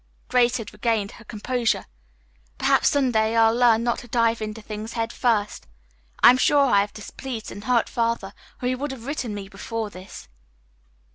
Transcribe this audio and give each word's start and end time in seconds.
Grace 0.29 0.57
had 0.57 0.73
regained 0.73 1.11
her 1.11 1.23
composure. 1.23 1.85
"Perhaps 2.57 2.89
some 2.89 3.11
day 3.11 3.35
I'll 3.35 3.53
learn 3.55 3.83
not 3.83 3.99
to 3.99 4.07
dive 4.07 4.41
into 4.41 4.59
things 4.59 4.93
head 4.93 5.13
first. 5.13 5.67
I 6.23 6.31
am 6.31 6.39
sure 6.39 6.65
I 6.65 6.81
have 6.81 6.91
displeased 6.91 7.51
and 7.51 7.65
hurt 7.65 7.87
Father, 7.87 8.33
or 8.63 8.67
he 8.67 8.73
would 8.73 8.89
have 8.89 9.05
written 9.05 9.35
me 9.35 9.47
before 9.47 9.91
this." 9.91 10.27